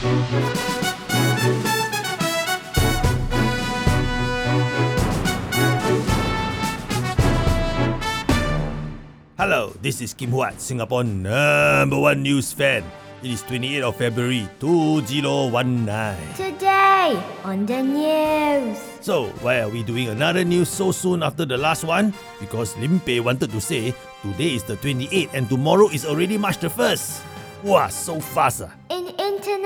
Hello, 0.00 0.16
this 9.84 10.00
is 10.00 10.16
Kim 10.16 10.32
Huat, 10.32 10.56
Singapore 10.56 11.04
number 11.04 12.00
one 12.00 12.24
news 12.24 12.48
fan. 12.48 12.80
It 13.20 13.28
is 13.28 13.44
28th 13.44 13.92
of 13.92 13.96
February 14.00 14.48
2019. 14.56 15.92
Today 16.32 17.20
on 17.44 17.68
the 17.68 17.82
news. 17.84 18.80
So, 19.04 19.28
why 19.44 19.60
are 19.60 19.68
we 19.68 19.84
doing 19.84 20.08
another 20.08 20.48
news 20.48 20.72
so 20.72 20.96
soon 20.96 21.20
after 21.22 21.44
the 21.44 21.60
last 21.60 21.84
one? 21.84 22.16
Because 22.40 22.72
Lim 22.80 23.04
Pei 23.04 23.20
wanted 23.20 23.52
to 23.52 23.60
say 23.60 23.92
today 24.24 24.56
is 24.56 24.64
the 24.64 24.80
28th 24.80 25.34
and 25.36 25.44
tomorrow 25.50 25.92
is 25.92 26.08
already 26.08 26.40
March 26.40 26.56
the 26.56 26.72
1st. 26.72 27.20
Wow, 27.68 27.92
so 27.92 28.16
fast. 28.16 28.64
Ah. 28.64 28.79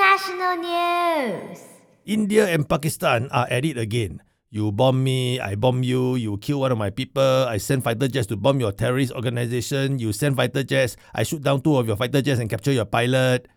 In 0.05 0.21
international 0.21 0.57
news. 0.61 1.61
India 2.04 2.45
and 2.53 2.68
Pakistan 2.68 3.32
are 3.32 3.49
at 3.49 3.64
it 3.64 3.81
again. 3.81 4.21
You 4.53 4.71
bomb 4.71 5.00
me, 5.03 5.40
I 5.40 5.57
bomb 5.57 5.82
you, 5.82 6.17
you 6.17 6.36
kill 6.39 6.61
one 6.61 6.72
of 6.72 6.76
my 6.76 6.90
people, 6.90 7.49
I 7.49 7.57
send 7.57 7.82
fighter 7.82 8.07
jets 8.07 8.29
to 8.29 8.36
bomb 8.36 8.61
your 8.61 8.71
terrorist 8.71 9.12
organization, 9.17 9.98
you 9.98 10.12
send 10.12 10.36
fighter 10.36 10.62
jets, 10.62 10.96
I 11.14 11.25
shoot 11.25 11.43
down 11.43 11.62
two 11.62 11.76
of 11.76 11.89
your 11.89 11.96
fighter 11.96 12.21
jets 12.21 12.39
and 12.39 12.50
capture 12.50 12.71
your 12.71 12.85
pilot. 12.85 13.48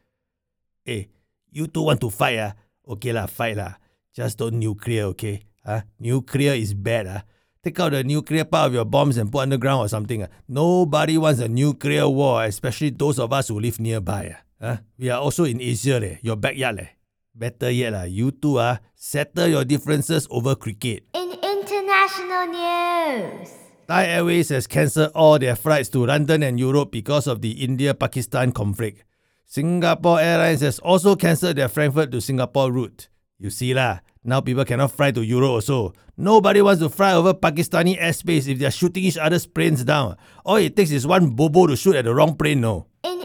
Hey, 0.86 1.00
eh, 1.00 1.04
you 1.52 1.68
two 1.68 1.84
want 1.84 2.00
to 2.02 2.10
fight, 2.10 2.40
ah? 2.40 2.54
Okay 2.88 3.12
lah, 3.12 3.27
fight 3.27 3.60
lah. 3.60 3.76
Just 4.16 4.40
don't 4.40 4.55
nuclear, 4.55 5.12
okay? 5.12 5.44
Huh? 5.68 5.84
Nuclear 6.00 6.55
is 6.55 6.74
bad, 6.74 7.05
ah. 7.12 7.22
Take 7.62 7.77
out 7.84 7.91
the 7.91 8.08
nuclear 8.08 8.48
part 8.48 8.72
of 8.72 8.74
your 8.74 8.88
bombs 8.88 9.20
and 9.20 9.30
put 9.30 9.44
underground 9.44 9.86
or 9.86 9.90
something. 9.91 10.24
Ah. 10.24 10.32
Nobody 10.48 11.20
wants 11.20 11.44
a 11.44 11.52
nuclear 11.52 12.08
war, 12.08 12.48
especially 12.48 12.96
those 12.96 13.20
of 13.20 13.36
us 13.36 13.52
who 13.52 13.60
live 13.60 13.84
nearby. 13.84 14.32
Ah. 14.32 14.47
Huh? 14.62 14.78
We 14.98 15.10
are 15.10 15.22
also 15.22 15.46
in 15.46 15.62
Asia, 15.62 16.00
leh. 16.00 16.18
your 16.22 16.36
backyard. 16.36 16.78
Leh. 16.78 16.90
Better 17.36 17.70
yet, 17.70 17.94
lah, 17.94 18.10
you 18.10 18.32
two 18.32 18.58
ah, 18.58 18.82
settle 18.96 19.48
your 19.48 19.64
differences 19.64 20.26
over 20.32 20.55
cricket. 20.55 21.05
In 21.14 21.38
international 21.38 22.49
news. 22.49 23.54
Thai 23.88 24.05
Airways 24.08 24.49
has 24.49 24.66
cancelled 24.66 25.12
all 25.14 25.38
their 25.38 25.55
flights 25.55 25.90
to 25.90 26.05
London 26.05 26.41
and 26.44 26.60
Europe 26.60 26.91
because 26.91 27.27
of 27.27 27.41
the 27.41 27.64
India-Pakistan 27.64 28.52
conflict. 28.52 29.05
Singapore 29.46 30.20
Airlines 30.20 30.62
has 30.62 30.80
also 30.80 31.16
cancelled 31.16 31.55
their 31.55 31.70
Frankfurt 31.70 32.12
to 32.12 32.20
Singapore 32.20 32.71
route. 32.71 33.08
You 33.38 33.49
see 33.49 33.74
lah, 33.74 33.99
now 34.26 34.42
people 34.42 34.66
cannot 34.66 34.92
fly 34.92 35.12
to 35.12 35.24
Europe 35.24 35.62
also. 35.62 35.94
Nobody 36.18 36.62
wants 36.62 36.82
to 36.82 36.90
fly 36.90 37.14
over 37.14 37.34
Pakistani 37.34 37.98
airspace 37.98 38.49
if 38.49 38.58
they 38.60 38.66
are 38.66 38.71
shooting 38.71 39.05
each 39.05 39.18
other's 39.18 39.46
planes 39.46 39.86
down. 39.86 40.18
All 40.44 40.58
it 40.58 40.76
takes 40.76 40.90
is 40.92 41.05
one 41.05 41.30
bobo 41.30 41.68
to 41.68 41.77
shoot 41.77 41.96
at 41.96 42.04
the 42.04 42.16
wrong 42.16 42.36
plane, 42.36 42.60
no. 42.60 42.88
In 43.04 43.16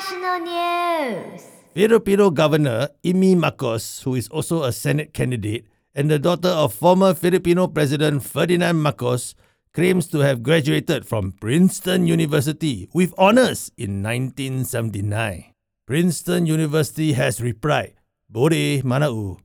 international 0.00 0.40
news. 0.40 1.42
Filipino 1.74 2.30
Governor 2.30 2.88
Imee 3.04 3.36
Marcos, 3.36 4.00
who 4.02 4.14
is 4.14 4.28
also 4.28 4.64
a 4.64 4.72
Senate 4.72 5.12
candidate, 5.12 5.66
and 5.94 6.10
the 6.10 6.18
daughter 6.18 6.48
of 6.48 6.72
former 6.74 7.14
Filipino 7.14 7.66
President 7.66 8.22
Ferdinand 8.24 8.80
Marcos, 8.80 9.34
claims 9.72 10.08
to 10.08 10.20
have 10.20 10.42
graduated 10.42 11.06
from 11.06 11.32
Princeton 11.32 12.06
University 12.06 12.88
with 12.92 13.14
honors 13.18 13.70
in 13.76 14.02
1979. 14.02 15.52
Princeton 15.86 16.46
University 16.46 17.12
has 17.12 17.40
replied, 17.40 17.94
Bode 18.28 18.82
Manau. 18.82 19.38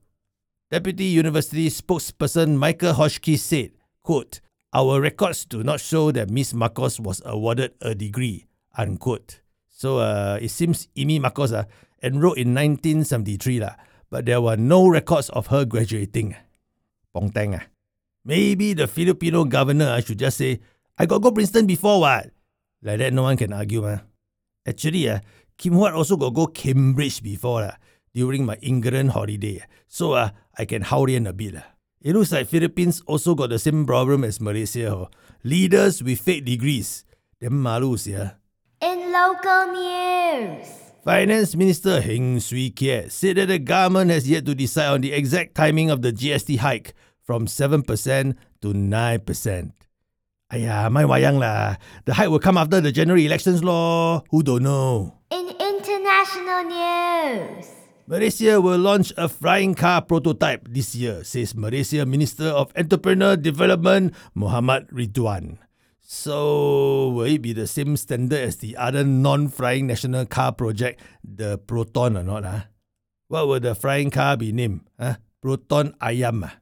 Deputy 0.70 1.04
University 1.04 1.68
spokesperson 1.68 2.56
Michael 2.56 2.94
Hotchkiss 2.94 3.42
said, 3.42 3.70
quote, 4.02 4.40
Our 4.72 5.00
records 5.00 5.44
do 5.44 5.62
not 5.62 5.80
show 5.80 6.10
that 6.12 6.30
Miss 6.30 6.54
Marcos 6.54 6.98
was 6.98 7.22
awarded 7.24 7.74
a 7.80 7.94
degree, 7.94 8.46
unquote. 8.76 9.40
So 9.76 10.00
uh, 10.00 10.40
it 10.40 10.48
seems 10.48 10.88
Imee 10.96 11.20
Marcos 11.20 11.52
uh, 11.52 11.68
enrolled 12.00 12.40
in 12.40 12.56
1973, 12.56 13.60
lah, 13.60 13.76
but 14.08 14.24
there 14.24 14.40
were 14.40 14.56
no 14.56 14.88
records 14.88 15.28
of 15.36 15.52
her 15.52 15.68
graduating. 15.68 16.32
Pong 17.12 17.28
Tang. 17.28 17.60
Uh. 17.60 17.64
Maybe 18.24 18.72
the 18.72 18.88
Filipino 18.88 19.44
governor 19.44 19.92
uh, 19.92 20.00
should 20.00 20.18
just 20.18 20.40
say, 20.40 20.64
I 20.96 21.04
got 21.04 21.20
go 21.20 21.30
Princeton 21.30 21.68
before 21.68 22.00
what? 22.00 22.32
Like 22.80 23.04
that 23.04 23.12
no 23.12 23.28
one 23.28 23.36
can 23.36 23.52
argue. 23.52 23.84
Uh. 23.84 24.00
Actually, 24.64 25.12
uh, 25.12 25.20
Kim 25.60 25.74
Huat 25.76 25.92
also 25.92 26.16
got 26.16 26.32
go 26.32 26.46
Cambridge 26.48 27.22
before 27.22 27.68
uh, 27.68 27.76
during 28.16 28.48
my 28.48 28.56
England 28.64 29.12
holiday. 29.12 29.60
So 29.88 30.16
uh, 30.16 30.30
I 30.56 30.64
can 30.64 30.88
in 30.88 31.26
a 31.28 31.34
bit. 31.36 31.56
Uh. 31.56 31.68
It 32.00 32.16
looks 32.16 32.32
like 32.32 32.48
Philippines 32.48 33.02
also 33.04 33.34
got 33.34 33.50
the 33.50 33.58
same 33.58 33.84
problem 33.84 34.24
as 34.24 34.40
Malaysia. 34.40 34.88
Oh. 34.88 35.10
Leaders 35.44 36.02
with 36.02 36.20
fake 36.20 36.46
degrees. 36.46 37.04
Them 37.40 37.60
malu, 37.60 37.98
yeah. 38.08 38.40
In 38.76 39.08
local 39.08 39.72
news, 39.72 40.68
Finance 41.00 41.56
Minister 41.56 42.04
Heng 42.04 42.40
Swee 42.44 42.68
Keat 42.68 43.08
said 43.08 43.40
that 43.40 43.48
the 43.48 43.58
government 43.58 44.10
has 44.10 44.28
yet 44.28 44.44
to 44.44 44.54
decide 44.54 44.92
on 44.92 45.00
the 45.00 45.16
exact 45.16 45.54
timing 45.56 45.88
of 45.88 46.02
the 46.02 46.12
GST 46.12 46.58
hike 46.60 46.92
from 47.24 47.46
7% 47.48 47.88
to 48.60 48.68
9%. 48.74 49.72
Aya, 50.52 50.90
my 50.92 51.08
wayang 51.08 51.40
lah. 51.40 51.80
The 52.04 52.20
hike 52.20 52.28
will 52.28 52.38
come 52.38 52.60
after 52.60 52.84
the 52.84 52.92
January 52.92 53.24
elections 53.24 53.64
law. 53.64 54.20
Who 54.28 54.44
don't 54.44 54.62
know? 54.62 55.24
In 55.32 55.56
international 55.56 56.68
news, 56.68 57.72
Malaysia 58.06 58.60
will 58.60 58.78
launch 58.78 59.10
a 59.16 59.26
flying 59.26 59.72
car 59.74 60.04
prototype 60.04 60.68
this 60.68 60.94
year, 60.94 61.24
says 61.24 61.56
Malaysia 61.56 62.04
Minister 62.04 62.52
of 62.52 62.76
Entrepreneur 62.76 63.40
Development 63.40 64.12
Muhammad 64.36 64.86
Redzuan. 64.92 65.64
So, 66.08 67.08
will 67.08 67.26
it 67.26 67.42
be 67.42 67.52
the 67.52 67.66
same 67.66 67.96
standard 67.96 68.38
as 68.38 68.56
the 68.58 68.76
other 68.76 69.02
non 69.02 69.48
flying 69.48 69.88
national 69.88 70.24
car 70.26 70.52
project, 70.52 71.00
the 71.24 71.58
Proton 71.58 72.16
or 72.16 72.22
not? 72.22 72.44
Huh? 72.44 72.60
What 73.26 73.48
will 73.48 73.58
the 73.58 73.74
flying 73.74 74.10
car 74.10 74.36
be 74.36 74.52
named? 74.52 74.86
Huh? 75.00 75.16
Proton 75.42 75.96
Ayam? 76.00 76.44
Huh? 76.44 76.54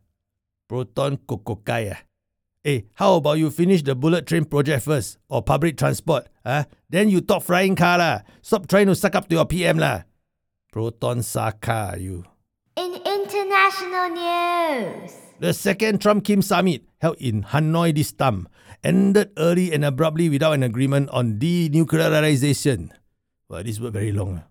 Proton 0.66 1.18
Kokokai? 1.18 1.92
Huh? 1.92 2.00
Hey, 2.64 2.86
how 2.94 3.16
about 3.16 3.36
you 3.36 3.50
finish 3.50 3.82
the 3.82 3.94
bullet 3.94 4.24
train 4.24 4.46
project 4.46 4.82
first 4.82 5.18
or 5.28 5.42
public 5.42 5.76
transport? 5.76 6.26
Huh? 6.42 6.64
Then 6.88 7.10
you 7.10 7.20
talk 7.20 7.42
flying 7.42 7.76
car 7.76 7.98
lah. 7.98 8.20
Stop 8.40 8.66
trying 8.66 8.86
to 8.86 8.94
suck 8.96 9.14
up 9.14 9.28
to 9.28 9.34
your 9.34 9.44
PM 9.44 9.76
lah. 9.76 10.04
Proton 10.72 11.20
Saga, 11.22 11.96
you. 12.00 12.24
In 12.78 12.94
international 12.94 14.08
news, 14.08 15.12
the 15.38 15.52
second 15.52 16.00
Trump 16.00 16.24
Kim 16.24 16.40
summit 16.40 16.82
held 17.04 17.20
in 17.20 17.44
Hanoi 17.52 17.92
this 17.92 18.16
time 18.16 18.48
ended 18.80 19.28
early 19.36 19.76
and 19.76 19.84
abruptly 19.84 20.32
without 20.32 20.56
an 20.56 20.64
agreement 20.64 21.12
on 21.12 21.36
denuclearization. 21.36 22.88
Well, 23.46 23.62
this 23.62 23.78
word 23.78 23.92
very 23.92 24.10
long. 24.12 24.40
Ah. 24.40 24.48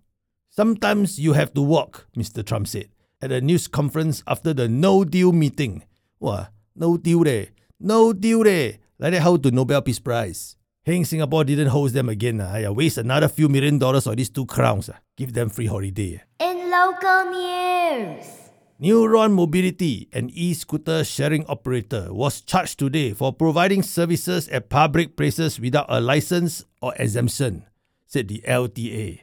Sometimes 0.53 1.17
you 1.17 1.33
have 1.33 1.49
to 1.57 1.61
walk, 1.65 2.05
Mr. 2.13 2.45
Trump 2.45 2.69
said 2.69 2.93
at 3.25 3.31
a 3.31 3.41
news 3.41 3.65
conference 3.67 4.21
after 4.27 4.53
the 4.53 4.69
no 4.69 5.03
deal 5.03 5.31
meeting. 5.33 5.81
Wow, 6.19 6.53
no 6.75 6.97
deal 6.97 7.23
there. 7.25 7.47
No 7.79 8.13
deal 8.13 8.43
there. 8.43 8.77
Like 8.99 9.17
that 9.17 9.25
how 9.25 9.37
to 9.37 9.49
Nobel 9.49 9.81
Peace 9.81 9.97
Prize. 9.97 10.55
Heng 10.85 11.05
Singapore 11.05 11.45
didn't 11.45 11.73
host 11.73 11.95
them 11.95 12.07
again. 12.07 12.37
Ah. 12.39 12.53
I 12.53 12.69
waste 12.69 12.99
another 13.01 13.29
few 13.29 13.49
million 13.49 13.79
dollars 13.81 14.05
on 14.05 14.13
these 14.15 14.29
two 14.29 14.45
crowns. 14.45 14.93
Ah. 14.93 15.01
Give 15.17 15.33
them 15.33 15.49
free 15.49 15.65
holiday. 15.65 16.21
Eh. 16.39 16.51
In 16.53 16.69
local 16.69 17.33
news. 17.33 18.42
Neuron 18.83 19.31
Mobility, 19.31 20.09
an 20.11 20.29
e-scooter 20.33 21.05
sharing 21.05 21.45
operator, 21.45 22.13
was 22.13 22.41
charged 22.41 22.77
today 22.77 23.13
for 23.13 23.31
providing 23.31 23.81
services 23.81 24.49
at 24.49 24.67
public 24.67 25.15
places 25.15 25.57
without 25.57 25.85
a 25.87 26.01
license 26.01 26.65
or 26.81 26.93
exemption, 26.99 27.63
said 28.07 28.27
the 28.27 28.43
LTA. 28.45 29.21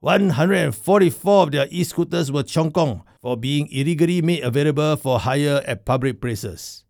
144 0.00 1.42
of 1.42 1.52
their 1.52 1.66
e-scooters 1.68 2.32
were 2.32 2.42
Chong 2.42 2.72
Kong 2.72 3.02
for 3.20 3.36
being 3.36 3.68
illegally 3.70 4.22
made 4.22 4.42
available 4.42 4.96
for 4.96 5.20
hire 5.20 5.60
at 5.66 5.84
public 5.84 6.18
places. 6.22 6.84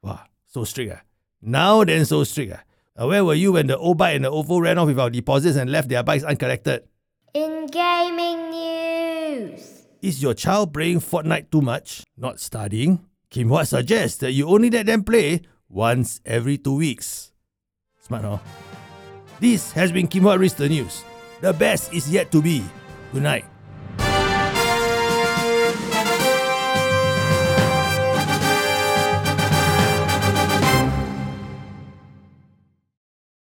Wow, 0.00 0.20
so 0.46 0.62
strict 0.62 0.92
ah. 0.94 1.02
Now 1.42 1.82
then 1.82 2.04
so 2.04 2.22
strict 2.22 2.54
ah. 2.54 2.62
Where 3.04 3.24
were 3.24 3.34
you 3.34 3.58
when 3.58 3.66
the 3.66 3.76
O-Bike 3.76 4.14
and 4.14 4.24
the 4.24 4.30
OFO 4.30 4.60
ran 4.60 4.78
off 4.78 4.86
without 4.86 5.10
deposits 5.10 5.56
and 5.56 5.72
left 5.72 5.88
their 5.88 6.04
bikes 6.04 6.22
uncollected? 6.22 6.86
In 7.34 7.66
gaming 7.66 8.50
news. 8.50 9.77
Is 10.00 10.22
your 10.22 10.34
child 10.34 10.72
playing 10.72 11.00
Fortnite 11.00 11.50
too 11.50 11.60
much? 11.60 12.04
Not 12.16 12.38
studying? 12.38 13.00
Kim 13.30 13.48
Huat 13.48 13.66
suggests 13.66 14.18
that 14.18 14.30
you 14.30 14.46
only 14.46 14.70
let 14.70 14.86
them 14.86 15.02
play 15.02 15.42
once 15.68 16.20
every 16.24 16.56
two 16.56 16.76
weeks. 16.76 17.32
Smart, 18.00 18.22
huh? 18.22 18.38
This 19.40 19.72
has 19.72 19.90
been 19.90 20.06
Kim 20.06 20.22
Huat 20.22 20.38
Reads 20.38 20.54
the 20.54 20.68
News. 20.68 21.02
The 21.40 21.52
best 21.52 21.92
is 21.92 22.08
yet 22.10 22.30
to 22.30 22.40
be. 22.40 22.62
Good 23.12 23.22
night. 23.24 23.44